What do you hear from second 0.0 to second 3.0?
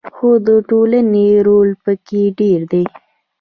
خو د ټولنې رول پکې ډیر دی.